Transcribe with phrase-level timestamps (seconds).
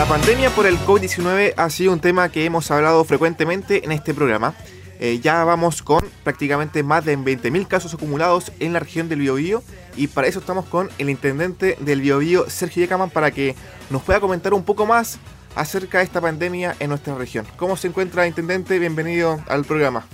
[0.00, 4.14] La pandemia por el COVID-19 ha sido un tema que hemos hablado frecuentemente en este
[4.14, 4.54] programa.
[4.98, 9.62] Eh, ya vamos con prácticamente más de 20.000 casos acumulados en la región del Biobío
[9.98, 13.54] y para eso estamos con el intendente del Biobío, Sergio Yecaman, para que
[13.90, 15.18] nos pueda comentar un poco más
[15.54, 17.44] acerca de esta pandemia en nuestra región.
[17.58, 18.78] ¿Cómo se encuentra, intendente?
[18.78, 20.06] Bienvenido al programa.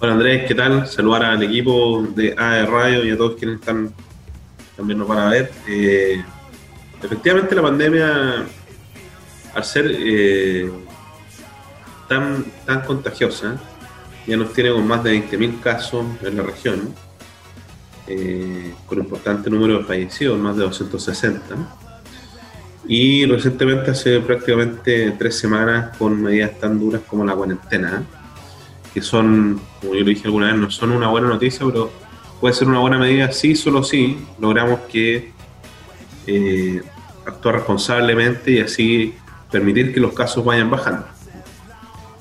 [0.00, 0.88] Hola Andrés, ¿qué tal?
[0.88, 3.94] Saludar al equipo de AE Radio y a todos quienes están
[4.76, 5.52] también nos van a ver.
[5.68, 6.20] Eh,
[7.00, 8.44] efectivamente la pandemia,
[9.54, 10.70] al ser eh,
[12.08, 13.56] tan, tan contagiosa,
[14.26, 16.94] ya nos tiene con más de 20.000 casos en la región,
[18.06, 21.54] eh, con un importante número de fallecidos, más de 260.
[22.86, 28.04] Y recientemente, hace prácticamente tres semanas, con medidas tan duras como la cuarentena,
[28.92, 31.90] que son, como yo lo dije alguna vez, no son una buena noticia, pero
[32.40, 35.32] puede ser una buena medida si solo si logramos que
[36.26, 36.82] eh,
[37.26, 39.14] actuar responsablemente y así
[39.54, 41.06] permitir que los casos vayan bajando.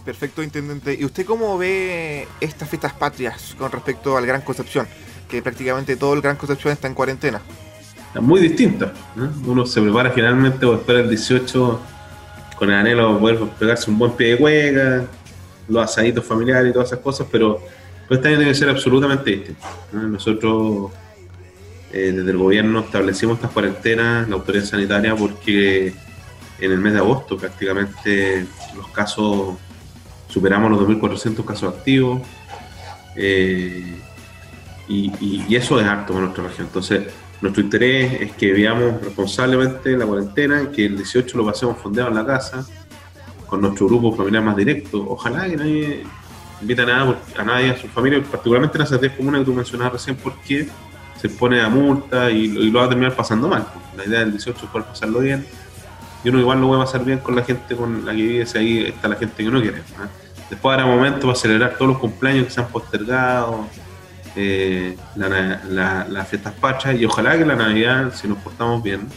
[0.05, 0.93] Perfecto, intendente.
[0.93, 4.87] ¿Y usted cómo ve estas fiestas patrias con respecto al Gran Concepción?
[5.27, 7.41] Que prácticamente todo el Gran Concepción está en cuarentena.
[8.21, 8.93] Muy distinta.
[9.47, 11.79] Uno se prepara finalmente o espera el 18
[12.55, 15.05] con el anhelo de poder pegarse un buen pie de hueca,
[15.67, 17.59] los asaditos familiares y todas esas cosas, pero,
[18.07, 19.65] pero este año tiene que ser absolutamente distinto.
[19.91, 20.91] Nosotros
[21.91, 25.95] eh, desde el gobierno establecimos estas cuarentenas, la autoridad sanitaria, porque
[26.59, 29.55] en el mes de agosto prácticamente los casos
[30.27, 32.21] superamos los 2.400 casos activos
[33.15, 33.99] eh,
[34.87, 36.67] y, eso es harto para nuestra región.
[36.67, 37.03] Entonces,
[37.41, 42.15] nuestro interés es que veamos responsablemente la cuarentena, que el 18 lo pasemos fondeado en
[42.15, 42.65] la casa,
[43.47, 45.05] con nuestro grupo familiar más directo.
[45.07, 46.03] Ojalá que nadie
[46.61, 49.93] invite a, a nadie a su familia, particularmente en esas 10 comunas que tú mencionabas
[49.93, 50.67] recién, porque
[51.21, 53.65] se pone a multa y, lo va a terminar pasando mal.
[53.95, 55.45] La idea del 18 es poder pasarlo bien.
[56.23, 58.45] Y uno igual lo va a pasar bien con la gente con la que vive,
[58.45, 59.81] si ahí está la gente que uno quiere.
[60.49, 63.67] Después habrá momentos para celebrar todos los cumpleaños que se han postergado,
[64.35, 69.07] eh, las fiestas pachas y ojalá que la Navidad, si nos portamos bien,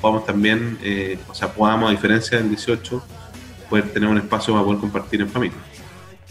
[0.00, 3.02] podamos también, eh, o sea, podamos, a diferencia del 18,
[3.70, 5.58] poder tener un espacio para poder compartir en familia.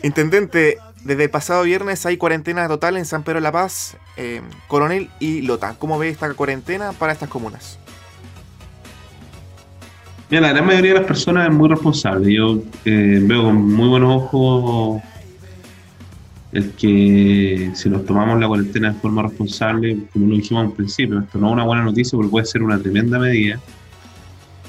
[0.04, 5.10] Intendente, desde pasado viernes hay cuarentena total en San Pedro de la Paz, eh, Coronel
[5.20, 5.76] y Lota.
[5.80, 7.80] ¿Cómo ve esta cuarentena para estas comunas?
[10.30, 12.34] Mira, la gran mayoría de las personas es muy responsable.
[12.34, 15.02] Yo eh, veo con muy buenos ojos
[16.52, 21.20] el que si nos tomamos la cuarentena de forma responsable, como lo dijimos al principio,
[21.20, 23.60] esto no es una buena noticia porque puede ser una tremenda medida.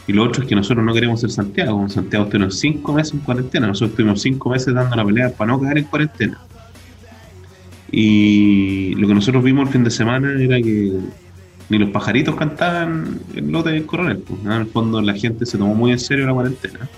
[0.07, 1.89] Y lo otro es que nosotros no queremos ser Santiago.
[1.89, 3.67] Santiago estuvimos cinco meses en cuarentena.
[3.67, 6.39] Nosotros estuvimos cinco meses dando la pelea para no caer en cuarentena.
[7.91, 10.99] Y lo que nosotros vimos el fin de semana era que
[11.69, 14.19] ni los pajaritos cantaban el lote del coronel.
[14.19, 16.89] Pues, En el fondo la gente se tomó muy en serio la cuarentena.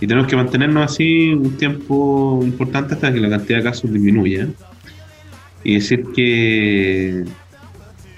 [0.00, 4.48] Y tenemos que mantenernos así un tiempo importante hasta que la cantidad de casos disminuya.
[5.64, 7.24] Y decir que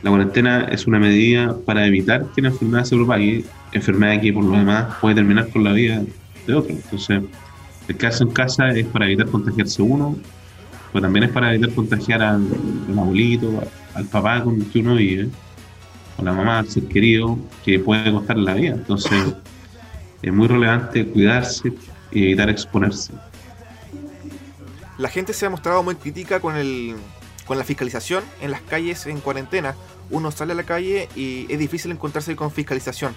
[0.02, 4.44] la cuarentena es una medida para evitar que la enfermedad se propague, enfermedad que por
[4.44, 6.02] lo demás puede terminar con la vida
[6.46, 6.72] de otro.
[6.74, 7.22] Entonces,
[7.88, 10.16] el caso en casa es para evitar contagiarse uno,
[10.92, 12.46] pero también es para evitar contagiar al,
[12.96, 13.62] abuelito,
[13.94, 15.28] al papá con el que uno vive
[16.22, 18.74] la mamá, ser querido, que puede costar la vida.
[18.74, 19.34] Entonces,
[20.22, 21.72] es muy relevante cuidarse
[22.10, 23.12] y evitar exponerse.
[24.98, 26.96] La gente se ha mostrado muy crítica con, el,
[27.46, 29.76] con la fiscalización en las calles en cuarentena.
[30.10, 33.14] Uno sale a la calle y es difícil encontrarse con fiscalización.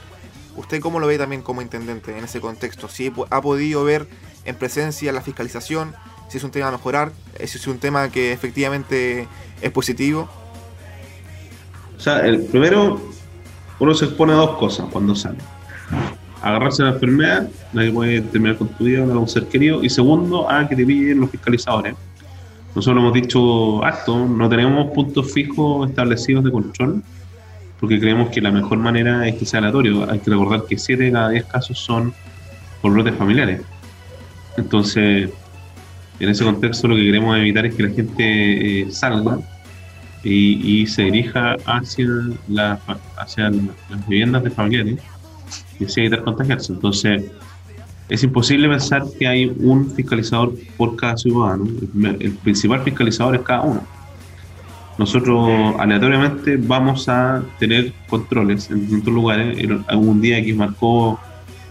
[0.55, 2.89] ¿Usted cómo lo ve también como intendente en ese contexto?
[2.89, 4.07] Si ha podido ver
[4.45, 5.95] en presencia la fiscalización,
[6.29, 9.27] si es un tema a mejorar, si es un tema que efectivamente
[9.61, 10.29] es positivo.
[12.01, 12.99] O sea, el primero,
[13.77, 15.37] uno se expone a dos cosas cuando sale.
[16.41, 19.83] Agarrarse a la enfermedad, nadie puede terminar con tu vida, con un ser querido.
[19.83, 21.93] Y segundo, a que te pillen los fiscalizadores.
[22.73, 27.03] Nosotros hemos dicho acto, no tenemos puntos fijos establecidos de control,
[27.79, 30.09] porque creemos que la mejor manera es que sea aleatorio.
[30.09, 32.15] Hay que recordar que 7 de cada 10 casos son
[32.81, 33.61] por brotes familiares.
[34.57, 35.29] Entonces,
[36.19, 39.37] en ese contexto lo que queremos evitar es que la gente eh, salga
[40.23, 42.07] y, se dirija hacia,
[42.47, 42.79] la,
[43.17, 44.99] hacia las viviendas de familiares
[45.79, 46.73] y así evitar contagiarse.
[46.73, 47.23] Entonces,
[48.09, 51.65] es imposible pensar que hay un fiscalizador por cada ciudadano.
[52.19, 53.83] El, principal fiscalizador es cada uno.
[54.97, 59.57] Nosotros aleatoriamente vamos a tener controles en distintos lugares.
[59.87, 61.19] Algún día que marcó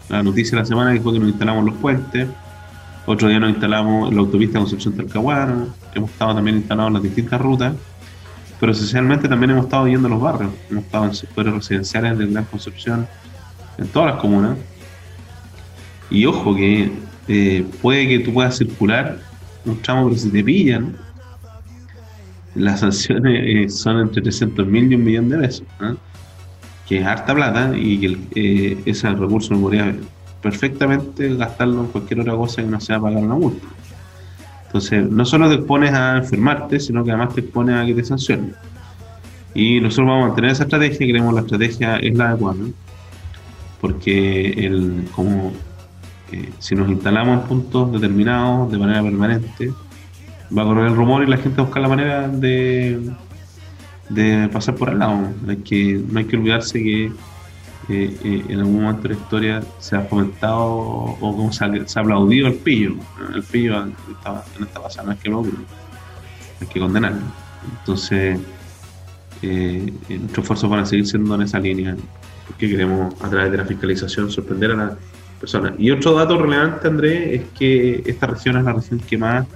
[0.09, 2.27] la noticia de la semana que fue que nos instalamos los puentes.
[3.07, 5.69] Otro día nos instalamos en la autopista Concepción Talcahuano.
[5.95, 7.75] Hemos estado también instalados en las distintas rutas
[8.61, 12.27] pero esencialmente también hemos estado yendo a los barrios, hemos estado en sectores residenciales de
[12.27, 13.09] Gran Concepción,
[13.79, 14.59] en todas las comunas,
[16.11, 16.93] Y ojo que
[17.29, 19.19] eh, puede que tú puedas circular
[19.65, 20.97] un tramo, pero si te pillan,
[22.55, 25.95] las sanciones eh, son entre 300 mil y un millón de pesos, ¿ah?
[26.87, 29.95] que es harta plata y que eh, ese recurso no podría
[30.43, 33.67] perfectamente gastarlo en cualquier otra cosa que no sea pagar una multa.
[34.71, 38.05] Entonces, no solo te expones a enfermarte, sino que además te expones a que te
[38.05, 38.55] sancionen.
[39.53, 42.61] Y nosotros vamos a mantener esa estrategia, creemos que la estrategia es la adecuada,
[43.81, 45.53] porque el, como
[46.31, 49.73] eh, si nos instalamos en puntos determinados de manera permanente,
[50.57, 53.11] va a correr el rumor y la gente va a buscar la manera de,
[54.09, 55.33] de pasar por al lado.
[55.65, 57.13] Que, no hay que olvidarse que
[57.89, 62.49] eh, en algún momento de la historia se ha fomentado o como se ha, aplaudido
[62.49, 62.95] el pillo.
[63.35, 63.95] El pillo en
[64.63, 67.23] esta pasada no es que lo hay que condenarlo.
[67.79, 68.39] Entonces,
[69.43, 71.97] eh, nuestros esfuerzos van a seguir siendo en esa línea,
[72.47, 74.93] porque queremos a través de la fiscalización sorprender a las
[75.41, 75.73] personas.
[75.79, 79.47] Y otro dato relevante, Andrés, es que esta región es la región que más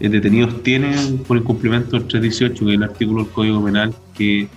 [0.00, 4.48] eh, detenidos tienen por incumplimiento del 318, que es el artículo del Código Penal que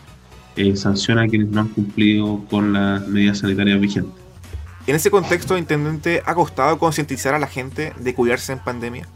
[0.55, 4.13] eh, sanciona a quienes no han cumplido con las medidas sanitarias vigentes.
[4.87, 9.07] En ese contexto, Intendente, ¿ha costado concientizar a la gente de cuidarse en pandemia?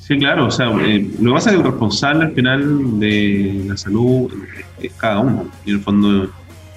[0.00, 3.64] Sí, claro, o sea, eh, lo que pasa es que el responsable al final de
[3.66, 4.32] la salud
[4.80, 5.50] es cada uno.
[5.66, 6.30] Y en el fondo,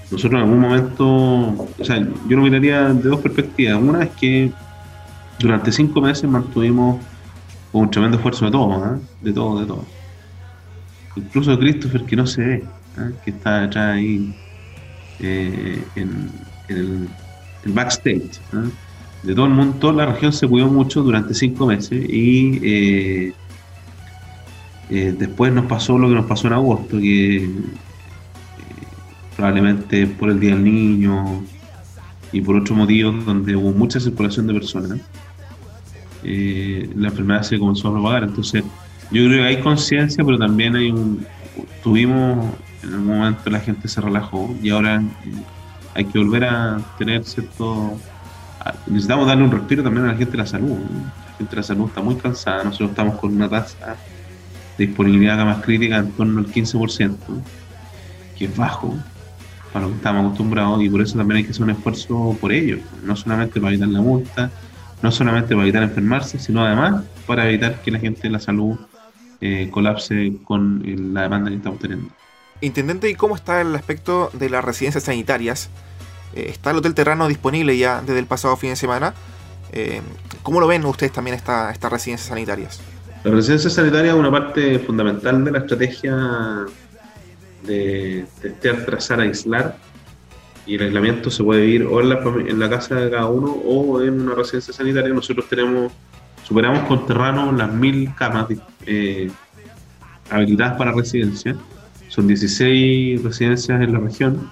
[0.10, 3.82] nosotros en algún momento, o sea, yo lo miraría de dos perspectivas.
[3.82, 4.52] Una es que
[5.40, 7.00] durante cinco meses mantuvimos
[7.72, 9.00] un tremendo esfuerzo de todo, ¿eh?
[9.22, 9.86] de todo, de todo.
[11.16, 12.64] Incluso de Christopher que no se ve,
[12.98, 13.12] ¿eh?
[13.24, 14.34] que está atrás ahí
[15.20, 16.30] eh, en,
[16.68, 17.08] el,
[17.66, 18.40] backstage.
[19.24, 23.34] De todo el mundo, toda la región se cuidó mucho durante cinco meses y
[24.90, 27.48] después nos pasó lo que nos pasó en agosto, que
[29.36, 31.44] probablemente por el Día del Niño
[32.32, 35.00] y por otros motivos donde hubo mucha circulación de personas
[36.24, 38.24] eh, la enfermedad se comenzó a propagar.
[38.24, 38.64] Entonces,
[39.12, 41.26] yo creo que hay conciencia, pero también hay un.
[41.84, 42.54] Tuvimos,
[42.84, 45.02] en un momento la gente se relajó y ahora
[45.94, 47.98] hay que volver a tener cierto.
[48.88, 50.78] necesitamos darle un respiro también a la gente de la salud.
[51.28, 53.96] La gente de la salud está muy cansada, nosotros estamos con una tasa
[54.78, 57.16] de disponibilidad más crítica en torno al 15%,
[58.38, 58.96] que es bajo
[59.74, 62.52] para lo que estamos acostumbrados y por eso también hay que hacer un esfuerzo por
[62.52, 64.52] ello, no solamente para evitar la multa,
[65.02, 68.78] no solamente para evitar enfermarse, sino además para evitar que la gente de la salud
[69.42, 70.82] eh, colapse con
[71.14, 72.10] la demanda que estamos teniendo.
[72.62, 75.70] Intendente, ¿y cómo está el aspecto de las residencias sanitarias?
[76.36, 79.14] Eh, ¿Está el Hotel Terrano disponible ya desde el pasado fin de semana?
[79.72, 80.02] Eh,
[80.44, 82.82] ¿Cómo lo ven ustedes también esta, estas residencias sanitarias?
[83.24, 86.66] La residencia sanitaria es una parte fundamental de la estrategia
[87.64, 89.78] de testear, trazar, aislar
[90.66, 93.52] y el aislamiento se puede vivir o en la, en la casa de cada uno
[93.52, 95.14] o en una residencia sanitaria.
[95.14, 95.92] Nosotros tenemos,
[96.44, 98.48] superamos con Terrano las mil camas
[98.86, 99.30] eh,
[100.30, 101.56] habilitadas para residencia.
[102.08, 104.50] Son 16 residencias en la región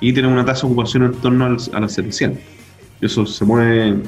[0.00, 2.42] y tenemos una tasa de ocupación en torno a las 700.
[3.00, 4.02] Eso se mueve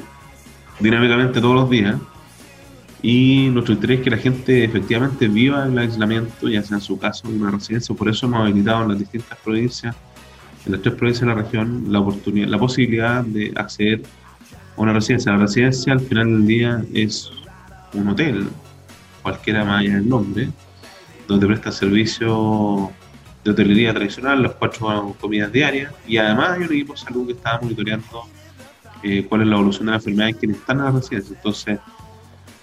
[0.79, 1.95] dinámicamente todos los días
[3.01, 6.99] y nuestro interés es que la gente efectivamente viva el aislamiento, ya sea en su
[6.99, 7.95] caso en una residencia.
[7.95, 9.95] Por eso hemos habilitado en las distintas provincias
[10.65, 14.03] en las tres provincias de la región la oportunidad, la posibilidad de acceder
[14.81, 15.31] una residencia.
[15.31, 17.31] La residencia al final del día es
[17.93, 18.47] un hotel,
[19.21, 20.49] cualquiera más allá del nombre,
[21.27, 22.91] donde presta servicio
[23.43, 27.33] de hotelería tradicional, las cuatro comidas diarias, y además hay un equipo de salud que
[27.33, 28.23] está monitoreando
[29.03, 31.35] eh, cuál es la evolución de la enfermedad en quienes están en la residencia.
[31.35, 31.79] Entonces,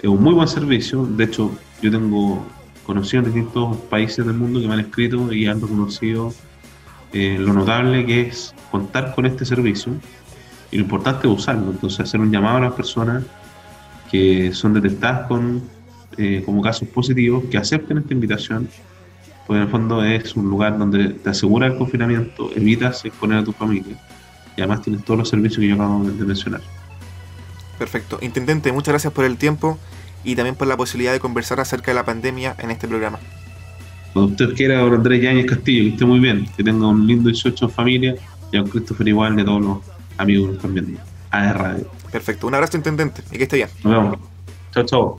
[0.01, 1.05] es un muy buen servicio.
[1.05, 1.51] De hecho,
[1.83, 2.47] yo tengo
[2.85, 6.33] conocidos en distintos países del mundo que me han escrito y han reconocido
[7.13, 9.93] eh, lo notable que es contar con este servicio
[10.71, 11.71] y lo importante es usarlo.
[11.71, 13.25] Entonces, hacer un llamado a las personas
[14.11, 15.63] que son detectadas con,
[16.17, 18.69] eh, como casos positivos, que acepten esta invitación,
[19.47, 23.45] porque en el fondo es un lugar donde te asegura el confinamiento, evitas exponer a
[23.45, 23.97] tu familia
[24.57, 26.61] y además tienes todos los servicios que yo acabo de mencionar.
[27.79, 28.19] Perfecto.
[28.21, 29.79] Intendente, muchas gracias por el tiempo
[30.25, 33.21] y también por la posibilidad de conversar acerca de la pandemia en este programa.
[34.13, 37.29] Cuando usted quiera, don Andrés Yáñez Castillo, que esté muy bien, que tenga un lindo
[37.29, 38.15] 18 en familia
[38.51, 39.79] y a un Christopher igual de todos los
[40.19, 41.01] amigos viendo.
[41.31, 41.87] A Radio.
[42.11, 43.69] Perfecto, un abrazo intendente y que esté bien.
[43.83, 44.19] Nos vemos.
[44.73, 45.17] Chao, chao.